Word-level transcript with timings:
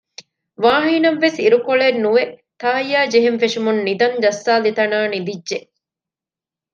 ވާހިންނަށްވެސް 0.63 1.37
އިރުކޮޅެއްނުވެ 1.43 2.23
ތާއްޔާޖެހެން 2.61 3.39
ފެށުމުން 3.41 3.81
ނިދަން 3.85 4.17
ޖައްސާލިތަނާ 4.23 4.97
ނިދިއްޖެ 5.13 5.57